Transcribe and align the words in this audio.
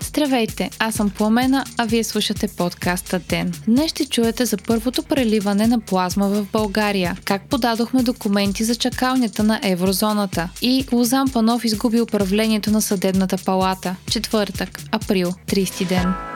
Здравейте, 0.00 0.70
аз 0.78 0.94
съм 0.94 1.10
Пламена, 1.10 1.64
а 1.78 1.86
вие 1.86 2.04
слушате 2.04 2.48
подкаста 2.48 3.18
Ден. 3.18 3.52
Днес 3.68 3.90
ще 3.90 4.06
чуете 4.06 4.44
за 4.44 4.56
първото 4.56 5.02
преливане 5.02 5.66
на 5.66 5.80
плазма 5.80 6.28
в 6.28 6.46
България, 6.52 7.16
как 7.24 7.48
подадохме 7.48 8.02
документи 8.02 8.64
за 8.64 8.74
чакалнята 8.74 9.42
на 9.42 9.60
еврозоната 9.62 10.48
и 10.62 10.84
Лозан 10.92 11.28
Панов 11.32 11.64
изгуби 11.64 12.00
управлението 12.00 12.70
на 12.70 12.82
съдебната 12.82 13.36
палата. 13.44 13.96
Четвъртък, 14.10 14.82
април, 14.92 15.34
30 15.46 15.88
ден. 15.88 16.35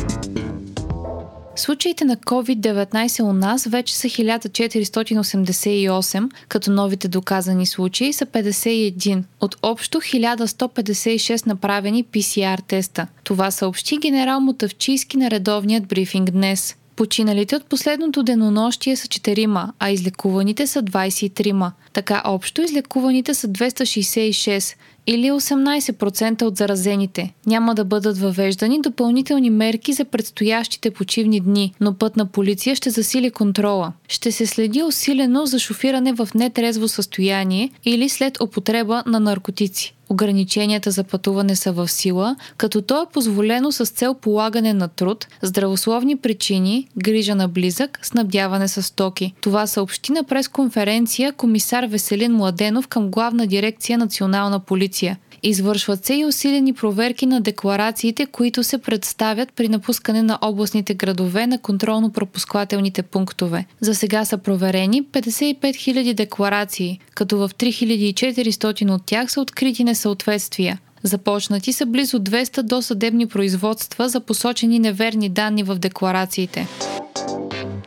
Случаите 1.61 2.05
на 2.05 2.17
COVID-19 2.17 3.23
у 3.23 3.33
нас 3.33 3.65
вече 3.65 3.95
са 3.95 4.07
1488, 4.07 6.31
като 6.47 6.71
новите 6.71 7.07
доказани 7.07 7.65
случаи 7.65 8.13
са 8.13 8.25
51 8.25 9.23
от 9.41 9.55
общо 9.61 10.01
1156 10.01 11.47
направени 11.47 12.03
PCR 12.03 12.67
теста. 12.67 13.07
Това 13.23 13.51
съобщи 13.51 13.97
генерал 13.97 14.39
Мотавчийски 14.39 15.17
на 15.17 15.31
редовният 15.31 15.87
брифинг 15.87 16.31
днес. 16.31 16.75
Починалите 16.95 17.55
от 17.55 17.65
последното 17.65 18.23
денонощие 18.23 18.95
са 18.95 19.07
4, 19.07 19.69
а 19.79 19.89
излекуваните 19.89 20.67
са 20.67 20.83
23. 20.83 21.71
Така 21.93 22.21
общо 22.25 22.61
излекуваните 22.61 23.33
са 23.33 23.47
266 23.47 24.75
или 25.07 25.31
18% 25.31 26.41
от 26.41 26.57
заразените. 26.57 27.33
Няма 27.45 27.75
да 27.75 27.85
бъдат 27.85 28.17
въвеждани 28.17 28.81
допълнителни 28.81 29.49
мерки 29.49 29.93
за 29.93 30.05
предстоящите 30.05 30.91
почивни 30.91 31.39
дни, 31.39 31.73
но 31.81 31.93
пътна 31.93 32.25
полиция 32.25 32.75
ще 32.75 32.89
засили 32.89 33.31
контрола. 33.31 33.93
Ще 34.07 34.31
се 34.31 34.45
следи 34.45 34.83
усилено 34.83 35.45
за 35.45 35.59
шофиране 35.59 36.13
в 36.13 36.29
нетрезво 36.35 36.87
състояние 36.87 37.71
или 37.85 38.09
след 38.09 38.41
употреба 38.41 39.03
на 39.05 39.19
наркотици. 39.19 39.95
Ограниченията 40.11 40.91
за 40.91 41.03
пътуване 41.03 41.55
са 41.55 41.71
в 41.71 41.87
сила, 41.87 42.35
като 42.57 42.81
то 42.81 43.01
е 43.01 43.11
позволено 43.13 43.71
с 43.71 43.85
цел 43.85 44.13
полагане 44.13 44.73
на 44.73 44.87
труд, 44.87 45.27
здравословни 45.41 46.17
причини, 46.17 46.87
грижа 46.97 47.35
на 47.35 47.47
близък, 47.47 47.99
снабдяване 48.01 48.67
с 48.67 48.83
стоки. 48.83 49.33
Това 49.41 49.67
съобщи 49.67 50.11
на 50.11 50.23
пресконференция 50.23 51.33
комисар 51.33 51.83
Веселин 51.83 52.33
Младенов 52.33 52.87
към 52.87 53.11
главна 53.11 53.47
дирекция 53.47 53.97
Национална 53.97 54.59
полиция. 54.59 55.17
Извършват 55.43 56.05
се 56.05 56.13
и 56.13 56.25
усилени 56.25 56.73
проверки 56.73 57.25
на 57.25 57.41
декларациите, 57.41 58.25
които 58.25 58.63
се 58.63 58.77
представят 58.77 59.53
при 59.53 59.69
напускане 59.69 60.21
на 60.21 60.39
областните 60.41 60.93
градове 60.93 61.47
на 61.47 61.59
контролно-пропусквателните 61.59 63.01
пунктове. 63.01 63.65
За 63.79 63.95
сега 63.95 64.25
са 64.25 64.37
проверени 64.37 65.03
55 65.03 65.59
000 65.61 66.13
декларации, 66.13 66.99
като 67.15 67.37
в 67.37 67.49
3400 67.49 68.91
от 68.91 69.05
тях 69.05 69.31
са 69.31 69.41
открити 69.41 69.83
несъответствия. 69.83 70.79
Започнати 71.03 71.73
са 71.73 71.85
близо 71.85 72.19
200 72.19 72.61
досъдебни 72.61 73.27
производства 73.27 74.09
за 74.09 74.19
посочени 74.19 74.79
неверни 74.79 75.29
данни 75.29 75.63
в 75.63 75.75
декларациите. 75.75 76.67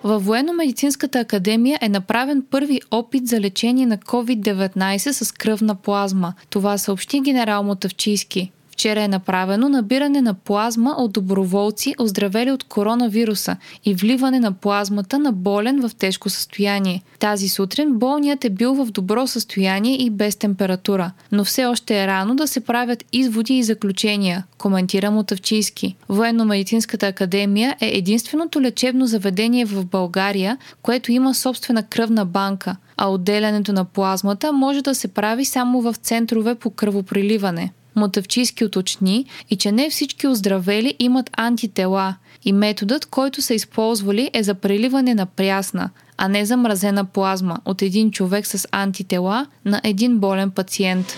Във 0.05 0.25
Военно-медицинската 0.25 1.21
академия 1.21 1.79
е 1.83 1.89
направен 1.89 2.45
първи 2.51 2.81
опит 2.91 3.27
за 3.27 3.41
лечение 3.41 3.87
на 3.87 3.99
COVID-19 3.99 5.13
с 5.13 5.33
кръвна 5.33 5.75
плазма. 5.75 6.35
Това 6.51 6.79
съобщи 6.79 7.21
генерал 7.21 7.63
Мотавчийски. 7.63 8.53
Вчера 8.75 9.03
е 9.03 9.09
направено 9.09 9.69
набиране 9.69 10.21
на 10.21 10.35
плазма 10.35 10.95
от 10.99 11.13
доброволци, 11.13 11.95
оздравели 11.99 12.51
от 12.51 12.65
коронавируса 12.65 13.57
и 13.85 13.95
вливане 13.95 14.41
на 14.41 14.53
плазмата 14.53 15.19
на 15.19 15.33
болен 15.33 15.89
в 15.89 15.95
тежко 15.95 16.31
състояние. 16.31 17.03
Тази 17.19 17.49
сутрин 17.49 17.93
болният 17.93 18.45
е 18.45 18.51
бил 18.51 18.75
в 18.75 18.91
добро 18.91 19.27
състояние 19.27 20.03
и 20.03 20.11
без 20.11 20.37
температура, 20.37 21.13
но 21.33 21.45
все 21.45 21.65
още 21.65 22.03
е 22.03 22.07
рано 22.07 22.37
да 22.37 22.47
се 22.49 22.61
правят 22.61 23.05
изводи 23.13 23.55
и 23.55 23.63
заключения, 23.63 24.45
коментира 24.59 25.11
Мотавчийски. 25.11 25.97
Военно-медицинската 26.09 27.07
академия 27.07 27.77
е 27.81 27.87
единственото 27.87 28.61
лечебно 28.61 29.07
заведение 29.07 29.65
в 29.65 29.85
България, 29.85 30.59
което 30.83 31.13
има 31.13 31.35
собствена 31.35 31.83
кръвна 31.83 32.25
банка, 32.25 32.77
а 32.97 33.09
отделянето 33.09 33.73
на 33.73 33.85
плазмата 33.85 34.53
може 34.53 34.83
да 34.83 34.95
се 34.95 35.09
прави 35.09 35.45
само 35.45 35.81
в 35.81 35.95
центрове 35.95 36.55
по 36.55 36.71
кръвоприливане. 36.71 37.73
Мотавчийски 37.97 38.65
уточни 38.65 39.27
и 39.51 39.57
че 39.57 39.73
не 39.73 39.91
всички 39.91 40.27
оздравели 40.27 40.95
имат 40.99 41.31
антитела 41.37 42.15
и 42.45 42.53
методът, 42.53 43.07
който 43.07 43.43
са 43.43 43.55
използвали 43.55 44.31
е 44.33 44.43
за 44.43 44.55
преливане 44.55 45.15
на 45.15 45.27
прясна, 45.27 45.91
а 46.19 46.29
не 46.29 46.45
за 46.45 46.57
мразена 46.57 47.05
плазма 47.05 47.59
от 47.65 47.83
един 47.83 48.11
човек 48.11 48.47
с 48.47 48.69
антитела 48.73 49.47
на 49.65 49.81
един 49.85 50.19
болен 50.19 50.51
пациент. 50.51 51.17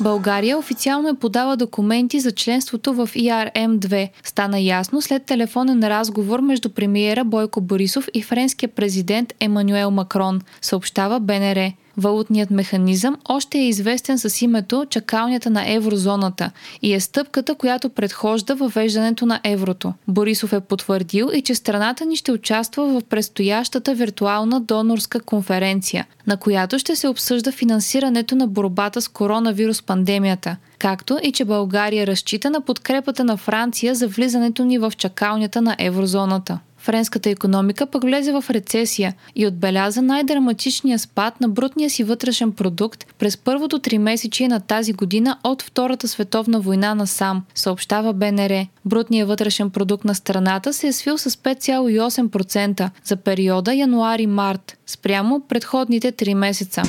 България 0.00 0.58
официално 0.58 1.08
е 1.08 1.14
подала 1.14 1.56
документи 1.56 2.20
за 2.20 2.32
членството 2.32 2.94
в 2.94 3.06
IRM-2. 3.06 4.08
Стана 4.24 4.60
ясно 4.60 5.02
след 5.02 5.24
телефонен 5.24 5.84
разговор 5.84 6.40
между 6.40 6.68
премиера 6.68 7.24
Бойко 7.24 7.60
Борисов 7.60 8.08
и 8.14 8.22
френския 8.22 8.68
президент 8.68 9.34
Емануел 9.40 9.90
Макрон, 9.90 10.40
съобщава 10.60 11.20
БНР. 11.20 11.72
Валутният 12.00 12.50
механизъм 12.50 13.16
още 13.28 13.58
е 13.58 13.68
известен 13.68 14.18
с 14.18 14.42
името 14.42 14.86
чакалнята 14.90 15.50
на 15.50 15.72
еврозоната 15.72 16.50
и 16.82 16.94
е 16.94 17.00
стъпката, 17.00 17.54
която 17.54 17.88
предхожда 17.88 18.54
въвеждането 18.54 19.26
на 19.26 19.40
еврото. 19.44 19.92
Борисов 20.08 20.52
е 20.52 20.60
потвърдил 20.60 21.30
и 21.34 21.42
че 21.42 21.54
страната 21.54 22.06
ни 22.06 22.16
ще 22.16 22.32
участва 22.32 22.86
в 22.86 23.04
предстоящата 23.04 23.94
виртуална 23.94 24.60
донорска 24.60 25.20
конференция, 25.20 26.06
на 26.26 26.36
която 26.36 26.78
ще 26.78 26.96
се 26.96 27.08
обсъжда 27.08 27.52
финансирането 27.52 28.36
на 28.36 28.46
борбата 28.46 29.02
с 29.02 29.08
коронавирус 29.08 29.82
пандемията 29.82 30.56
както 30.80 31.18
и 31.22 31.32
че 31.32 31.44
България 31.44 32.06
разчита 32.06 32.50
на 32.50 32.60
подкрепата 32.60 33.24
на 33.24 33.36
Франция 33.36 33.94
за 33.94 34.08
влизането 34.08 34.64
ни 34.64 34.78
в 34.78 34.92
чакалнята 34.96 35.62
на 35.62 35.76
еврозоната. 35.78 36.58
Френската 36.80 37.30
економика 37.30 37.86
пък 37.86 38.02
влезе 38.02 38.32
в 38.32 38.44
рецесия 38.50 39.14
и 39.36 39.46
отбеляза 39.46 40.02
най-драматичния 40.02 40.98
спад 40.98 41.40
на 41.40 41.48
брутния 41.48 41.90
си 41.90 42.04
вътрешен 42.04 42.52
продукт 42.52 43.06
през 43.18 43.36
първото 43.36 43.78
три 43.78 43.98
месечие 43.98 44.48
на 44.48 44.60
тази 44.60 44.92
година 44.92 45.38
от 45.44 45.62
Втората 45.62 46.08
световна 46.08 46.60
война 46.60 46.94
на 46.94 47.06
сам, 47.06 47.44
съобщава 47.54 48.12
БНР. 48.12 48.66
Брутният 48.84 49.28
вътрешен 49.28 49.70
продукт 49.70 50.04
на 50.04 50.14
страната 50.14 50.72
се 50.72 50.86
е 50.86 50.92
свил 50.92 51.18
с 51.18 51.30
5,8% 51.30 52.90
за 53.04 53.16
периода 53.16 53.74
януари-март, 53.74 54.78
спрямо 54.86 55.40
предходните 55.48 56.12
три 56.12 56.34
месеца. 56.34 56.82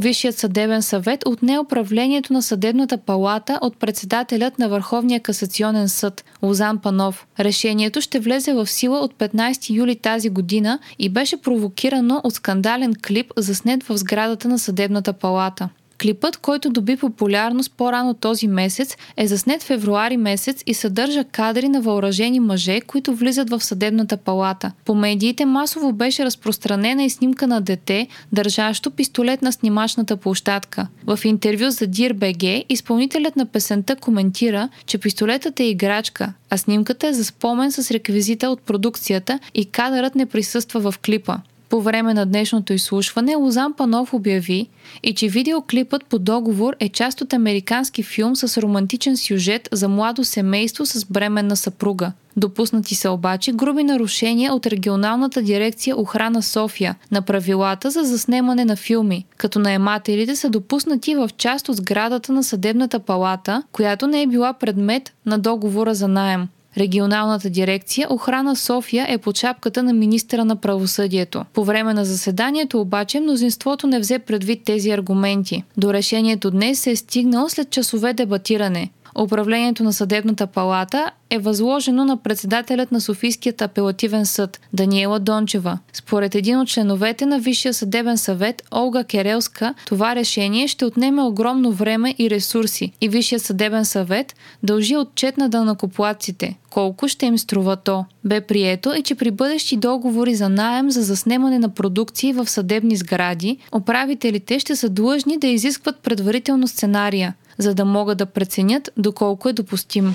Висшият 0.00 0.38
съдебен 0.38 0.82
съвет 0.82 1.26
отне 1.26 1.58
управлението 1.58 2.32
на 2.32 2.42
съдебната 2.42 2.98
палата 2.98 3.58
от 3.62 3.76
председателят 3.76 4.58
на 4.58 4.68
Върховния 4.68 5.20
касационен 5.20 5.88
съд 5.88 6.24
Лозан 6.42 6.78
Панов. 6.78 7.26
Решението 7.40 8.00
ще 8.00 8.20
влезе 8.20 8.52
в 8.52 8.66
сила 8.66 8.98
от 8.98 9.14
15 9.14 9.70
юли 9.70 9.96
тази 9.96 10.28
година 10.28 10.78
и 10.98 11.08
беше 11.08 11.42
провокирано 11.42 12.20
от 12.24 12.34
скандален 12.34 12.94
клип, 13.06 13.32
заснет 13.36 13.82
в 13.82 13.98
сградата 13.98 14.48
на 14.48 14.58
съдебната 14.58 15.12
палата. 15.12 15.68
Клипът, 16.02 16.36
който 16.36 16.70
доби 16.70 16.96
популярност 16.96 17.72
по-рано 17.76 18.14
този 18.14 18.48
месец, 18.48 18.96
е 19.16 19.26
заснет 19.26 19.62
февруари 19.62 20.16
месец 20.16 20.62
и 20.66 20.74
съдържа 20.74 21.24
кадри 21.24 21.68
на 21.68 21.80
въоръжени 21.80 22.40
мъже, 22.40 22.80
които 22.80 23.14
влизат 23.14 23.50
в 23.50 23.64
съдебната 23.64 24.16
палата. 24.16 24.72
По 24.84 24.94
медиите 24.94 25.44
масово 25.44 25.92
беше 25.92 26.24
разпространена 26.24 27.04
и 27.04 27.10
снимка 27.10 27.46
на 27.46 27.60
дете, 27.60 28.06
държащо 28.32 28.90
пистолет 28.90 29.42
на 29.42 29.52
снимачната 29.52 30.16
площадка. 30.16 30.86
В 31.06 31.18
интервю 31.24 31.70
за 31.70 31.86
DIR.BG 31.86 32.64
изпълнителят 32.68 33.36
на 33.36 33.46
песента 33.46 33.96
коментира, 33.96 34.68
че 34.86 34.98
пистолетът 34.98 35.60
е 35.60 35.64
играчка, 35.64 36.32
а 36.50 36.58
снимката 36.58 37.06
е 37.06 37.12
за 37.12 37.24
спомен 37.24 37.72
с 37.72 37.90
реквизита 37.90 38.50
от 38.50 38.60
продукцията 38.60 39.38
и 39.54 39.64
кадърът 39.64 40.14
не 40.14 40.26
присъства 40.26 40.90
в 40.90 40.98
клипа. 40.98 41.36
По 41.68 41.80
време 41.80 42.14
на 42.14 42.26
днешното 42.26 42.72
изслушване 42.72 43.34
Лозан 43.34 43.72
Панов 43.72 44.14
обяви 44.14 44.68
и 45.02 45.14
че 45.14 45.28
видеоклипът 45.28 46.04
по 46.04 46.18
договор 46.18 46.76
е 46.80 46.88
част 46.88 47.20
от 47.20 47.32
американски 47.32 48.02
филм 48.02 48.36
с 48.36 48.62
романтичен 48.62 49.16
сюжет 49.16 49.68
за 49.72 49.88
младо 49.88 50.24
семейство 50.24 50.86
с 50.86 51.04
бременна 51.04 51.56
съпруга. 51.56 52.12
Допуснати 52.36 52.94
са 52.94 53.10
обаче 53.10 53.52
груби 53.52 53.84
нарушения 53.84 54.54
от 54.54 54.66
регионалната 54.66 55.42
дирекция 55.42 56.00
Охрана 56.00 56.42
София 56.42 56.96
на 57.10 57.22
правилата 57.22 57.90
за 57.90 58.02
заснемане 58.02 58.64
на 58.64 58.76
филми, 58.76 59.26
като 59.36 59.58
наемателите 59.58 60.36
са 60.36 60.50
допуснати 60.50 61.14
в 61.14 61.30
част 61.36 61.68
от 61.68 61.76
сградата 61.76 62.32
на 62.32 62.44
съдебната 62.44 62.98
палата, 62.98 63.62
която 63.72 64.06
не 64.06 64.22
е 64.22 64.26
била 64.26 64.52
предмет 64.52 65.12
на 65.26 65.38
договора 65.38 65.94
за 65.94 66.08
наем. 66.08 66.48
Регионалната 66.76 67.50
дирекция 67.50 68.06
Охрана 68.10 68.56
София 68.56 69.06
е 69.08 69.18
под 69.18 69.38
шапката 69.38 69.82
на 69.82 69.92
министра 69.92 70.44
на 70.44 70.56
правосъдието. 70.56 71.44
По 71.52 71.64
време 71.64 71.94
на 71.94 72.04
заседанието 72.04 72.80
обаче 72.80 73.20
мнозинството 73.20 73.86
не 73.86 74.00
взе 74.00 74.18
предвид 74.18 74.64
тези 74.64 74.90
аргументи. 74.90 75.64
До 75.76 75.92
решението 75.92 76.50
днес 76.50 76.80
се 76.80 76.90
е 76.90 76.96
стигнал 76.96 77.48
след 77.48 77.70
часове 77.70 78.12
дебатиране. 78.12 78.90
Управлението 79.20 79.84
на 79.84 79.92
съдебната 79.92 80.46
палата 80.46 81.10
е 81.30 81.38
възложено 81.38 82.04
на 82.04 82.16
председателят 82.16 82.92
на 82.92 83.00
Софийският 83.00 83.62
апелативен 83.62 84.26
съд 84.26 84.60
Даниела 84.72 85.18
Дончева. 85.18 85.78
Според 85.92 86.34
един 86.34 86.58
от 86.58 86.68
членовете 86.68 87.26
на 87.26 87.38
Висшия 87.38 87.74
съдебен 87.74 88.18
съвет 88.18 88.62
Олга 88.74 89.04
Керелска, 89.04 89.74
това 89.86 90.16
решение 90.16 90.68
ще 90.68 90.84
отнеме 90.84 91.22
огромно 91.22 91.72
време 91.72 92.14
и 92.18 92.30
ресурси 92.30 92.92
и 93.00 93.08
Висшия 93.08 93.40
съдебен 93.40 93.84
съвет 93.84 94.34
дължи 94.62 94.96
отчет 94.96 95.36
на 95.36 95.48
дънакоплаците. 95.48 96.58
Колко 96.70 97.08
ще 97.08 97.26
им 97.26 97.38
струва 97.38 97.76
то? 97.76 98.04
Бе 98.24 98.40
прието 98.40 98.92
е, 98.92 99.02
че 99.02 99.14
при 99.14 99.30
бъдещи 99.30 99.76
договори 99.76 100.34
за 100.34 100.48
наем 100.48 100.90
за 100.90 101.02
заснемане 101.02 101.58
на 101.58 101.68
продукции 101.68 102.32
в 102.32 102.50
съдебни 102.50 102.96
сгради, 102.96 103.58
управителите 103.72 104.58
ще 104.58 104.76
са 104.76 104.88
длъжни 104.88 105.38
да 105.38 105.46
изискват 105.46 105.98
предварително 105.98 106.68
сценария– 106.68 107.34
за 107.58 107.74
да 107.74 107.84
могат 107.84 108.18
да 108.18 108.26
преценят 108.26 108.90
доколко 108.96 109.48
е 109.48 109.52
допустим. 109.52 110.14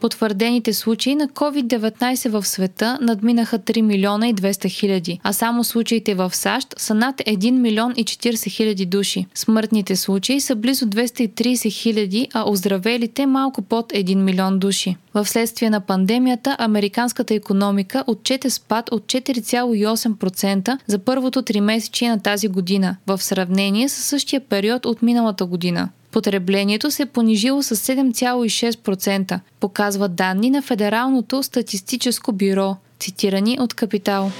Потвърдените 0.00 0.72
случаи 0.72 1.14
на 1.14 1.28
COVID-19 1.28 2.28
в 2.28 2.46
света 2.46 2.98
надминаха 3.00 3.58
3 3.58 3.80
милиона 3.80 4.28
и 4.28 4.34
200 4.34 4.68
хиляди, 4.68 5.20
а 5.22 5.32
само 5.32 5.64
случаите 5.64 6.14
в 6.14 6.34
САЩ 6.34 6.74
са 6.78 6.94
над 6.94 7.16
1 7.16 7.50
милион 7.50 7.92
и 7.96 8.04
40 8.04 8.50
хиляди 8.50 8.86
души. 8.86 9.26
Смъртните 9.34 9.96
случаи 9.96 10.40
са 10.40 10.56
близо 10.56 10.86
230 10.86 11.72
хиляди, 11.72 12.28
а 12.34 12.50
оздравелите 12.50 13.26
малко 13.26 13.62
под 13.62 13.92
1 13.92 14.14
милион 14.14 14.58
души. 14.58 14.96
В 15.14 15.26
следствие 15.26 15.70
на 15.70 15.80
пандемията, 15.80 16.56
американската 16.58 17.34
економика 17.34 18.04
отчете 18.06 18.50
спад 18.50 18.92
от 18.92 19.02
4,8% 19.02 20.78
за 20.86 20.98
първото 20.98 21.42
три 21.42 21.60
месече 21.60 22.08
на 22.08 22.20
тази 22.20 22.48
година, 22.48 22.96
в 23.06 23.22
сравнение 23.22 23.88
с 23.88 23.92
същия 23.92 24.40
период 24.40 24.86
от 24.86 25.02
миналата 25.02 25.44
година. 25.44 25.88
Потреблението 26.10 26.90
се 26.90 27.02
е 27.02 27.06
понижило 27.06 27.62
с 27.62 27.76
7,6%, 27.76 29.40
показват 29.60 30.14
данни 30.14 30.50
на 30.50 30.62
Федералното 30.62 31.42
статистическо 31.42 32.32
бюро, 32.32 32.76
цитирани 32.98 33.58
от 33.60 33.74
Капитал. 33.74 34.30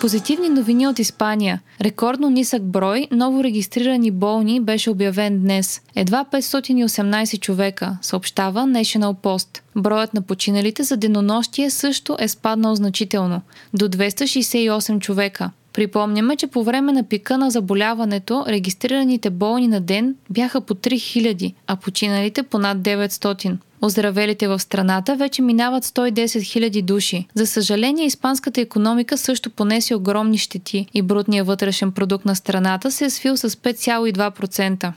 Позитивни 0.00 0.48
новини 0.48 0.86
от 0.86 0.98
Испания. 0.98 1.60
Рекордно 1.80 2.30
нисък 2.30 2.62
брой 2.62 3.08
ново 3.10 3.44
регистрирани 3.44 4.10
болни 4.10 4.60
беше 4.60 4.90
обявен 4.90 5.40
днес. 5.40 5.82
Едва 5.94 6.24
518 6.32 7.40
човека, 7.40 7.98
съобщава 8.02 8.60
National 8.60 9.14
Post. 9.14 9.60
Броят 9.76 10.14
на 10.14 10.22
починалите 10.22 10.82
за 10.82 10.96
денонощие 10.96 11.70
също 11.70 12.16
е 12.20 12.28
спаднал 12.28 12.74
значително– 12.74 13.40
до 13.74 13.88
268 13.88 15.00
човека. 15.00 15.50
Припомняме, 15.76 16.36
че 16.36 16.46
по 16.46 16.62
време 16.62 16.92
на 16.92 17.02
пика 17.02 17.38
на 17.38 17.50
заболяването 17.50 18.44
регистрираните 18.48 19.30
болни 19.30 19.68
на 19.68 19.80
ден 19.80 20.14
бяха 20.30 20.60
по 20.60 20.74
3000, 20.74 21.54
а 21.66 21.76
починалите 21.76 22.42
по 22.42 22.58
над 22.58 22.78
900. 22.78 23.56
Оздравелите 23.82 24.48
в 24.48 24.58
страната 24.58 25.16
вече 25.16 25.42
минават 25.42 25.84
110 25.84 26.24
000 26.24 26.82
души. 26.82 27.26
За 27.34 27.46
съжаление, 27.46 28.06
испанската 28.06 28.60
економика 28.60 29.18
също 29.18 29.50
понесе 29.50 29.94
огромни 29.94 30.38
щети 30.38 30.86
и 30.94 31.02
брутният 31.02 31.46
вътрешен 31.46 31.92
продукт 31.92 32.24
на 32.24 32.36
страната 32.36 32.90
се 32.90 33.04
е 33.04 33.10
свил 33.10 33.36
с 33.36 33.50
5,2% 33.50 34.92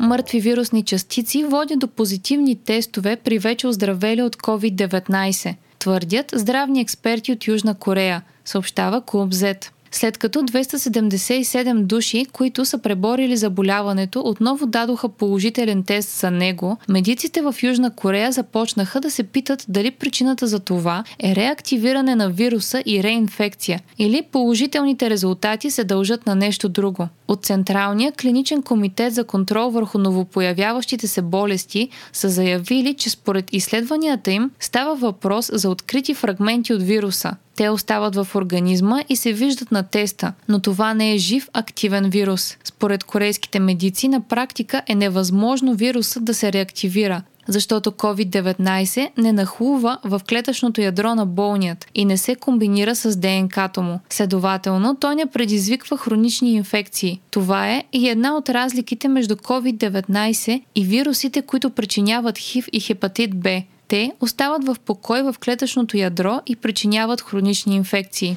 мъртви 0.00 0.40
вирусни 0.40 0.82
частици 0.82 1.44
води 1.44 1.76
до 1.76 1.88
позитивни 1.88 2.56
тестове 2.56 3.16
при 3.16 3.38
вече 3.38 3.66
оздравели 3.66 4.22
от 4.22 4.36
COVID-19, 4.36 5.54
твърдят 5.80 6.32
здравни 6.34 6.80
експерти 6.80 7.32
от 7.32 7.46
Южна 7.46 7.74
Корея, 7.74 8.22
съобщава 8.44 9.00
Клуб 9.00 9.32
Z 9.32 9.70
след 9.92 10.18
като 10.18 10.38
277 10.38 11.82
души, 11.82 12.26
които 12.32 12.64
са 12.64 12.78
преборили 12.78 13.36
заболяването, 13.36 14.22
отново 14.24 14.66
дадоха 14.66 15.08
положителен 15.08 15.82
тест 15.82 16.08
за 16.08 16.30
него, 16.30 16.76
медиците 16.88 17.42
в 17.42 17.54
Южна 17.62 17.90
Корея 17.90 18.32
започнаха 18.32 19.00
да 19.00 19.10
се 19.10 19.22
питат 19.22 19.64
дали 19.68 19.90
причината 19.90 20.46
за 20.46 20.60
това 20.60 21.04
е 21.22 21.34
реактивиране 21.34 22.14
на 22.14 22.30
вируса 22.30 22.82
и 22.86 23.02
реинфекция, 23.02 23.80
или 23.98 24.22
положителните 24.32 25.10
резултати 25.10 25.70
се 25.70 25.84
дължат 25.84 26.26
на 26.26 26.34
нещо 26.34 26.68
друго. 26.68 27.08
От 27.28 27.44
Централния 27.44 28.12
клиничен 28.12 28.62
комитет 28.62 29.14
за 29.14 29.24
контрол 29.24 29.70
върху 29.70 29.98
новопоявяващите 29.98 31.08
се 31.08 31.22
болести 31.22 31.88
са 32.12 32.28
заявили, 32.28 32.94
че 32.94 33.10
според 33.10 33.52
изследванията 33.52 34.30
им 34.30 34.50
става 34.60 34.94
въпрос 34.94 35.50
за 35.52 35.70
открити 35.70 36.14
фрагменти 36.14 36.74
от 36.74 36.82
вируса, 36.82 37.36
те 37.60 37.68
остават 37.68 38.16
в 38.16 38.28
организма 38.34 39.02
и 39.08 39.16
се 39.16 39.32
виждат 39.32 39.72
на 39.72 39.82
теста, 39.82 40.32
но 40.48 40.60
това 40.60 40.94
не 40.94 41.14
е 41.14 41.18
жив 41.18 41.48
активен 41.52 42.10
вирус. 42.10 42.56
Според 42.64 43.04
корейските 43.04 43.58
медици 43.58 44.08
на 44.08 44.20
практика 44.20 44.82
е 44.86 44.94
невъзможно 44.94 45.74
вирусът 45.74 46.24
да 46.24 46.34
се 46.34 46.52
реактивира, 46.52 47.22
защото 47.48 47.90
COVID-19 47.90 49.08
не 49.18 49.32
нахлува 49.32 49.98
в 50.04 50.20
клетъчното 50.28 50.80
ядро 50.80 51.14
на 51.14 51.26
болният 51.26 51.86
и 51.94 52.04
не 52.04 52.16
се 52.16 52.34
комбинира 52.34 52.94
с 52.94 53.16
ДНК-то 53.16 53.82
му. 53.82 54.00
Следователно, 54.10 54.96
той 55.00 55.14
не 55.14 55.26
предизвиква 55.26 55.98
хронични 55.98 56.52
инфекции. 56.52 57.20
Това 57.30 57.68
е 57.68 57.84
и 57.92 58.08
една 58.08 58.36
от 58.36 58.48
разликите 58.48 59.08
между 59.08 59.36
COVID-19 59.36 60.62
и 60.74 60.84
вирусите, 60.84 61.42
които 61.42 61.70
причиняват 61.70 62.38
ХИВ 62.38 62.66
и 62.72 62.80
хепатит 62.80 63.40
Б. 63.40 63.62
Те 63.90 64.12
остават 64.20 64.66
в 64.66 64.76
покой 64.86 65.22
в 65.22 65.34
клетъчното 65.44 65.96
ядро 65.96 66.40
и 66.46 66.56
причиняват 66.56 67.20
хронични 67.20 67.76
инфекции. 67.76 68.36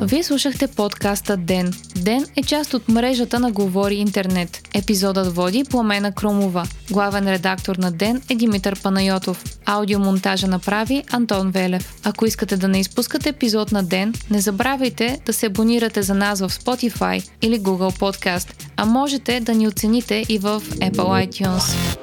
Вие 0.00 0.22
слушахте 0.22 0.66
подкаста 0.66 1.36
Ден. 1.36 1.72
Ден 1.96 2.26
е 2.36 2.42
част 2.42 2.74
от 2.74 2.88
мрежата 2.88 3.38
на 3.38 3.52
Говори 3.52 3.94
Интернет. 3.94 4.68
Епизодът 4.74 5.34
води 5.34 5.64
Пламена 5.70 6.12
Крумова. 6.12 6.64
Главен 6.90 7.28
редактор 7.28 7.76
на 7.76 7.92
Ден 7.92 8.22
е 8.30 8.34
Димитър 8.34 8.82
Панайотов. 8.82 9.44
Аудиомонтажа 9.66 10.46
направи 10.46 11.04
Антон 11.10 11.50
Велев. 11.50 11.94
Ако 12.04 12.26
искате 12.26 12.56
да 12.56 12.68
не 12.68 12.80
изпускате 12.80 13.28
епизод 13.28 13.72
на 13.72 13.82
Ден, 13.82 14.14
не 14.30 14.40
забравяйте 14.40 15.20
да 15.26 15.32
се 15.32 15.46
абонирате 15.46 16.02
за 16.02 16.14
нас 16.14 16.40
в 16.40 16.50
Spotify 16.50 17.30
или 17.42 17.60
Google 17.60 17.98
Podcast, 17.98 18.66
а 18.76 18.86
можете 18.86 19.40
да 19.40 19.54
ни 19.54 19.68
оцените 19.68 20.24
и 20.28 20.38
в 20.38 20.60
Apple 20.60 21.28
iTunes. 21.28 21.98